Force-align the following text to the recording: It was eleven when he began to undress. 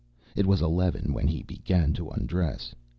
It 0.35 0.47
was 0.47 0.63
eleven 0.63 1.13
when 1.13 1.27
he 1.27 1.43
began 1.43 1.93
to 1.93 2.09
undress. 2.09 2.73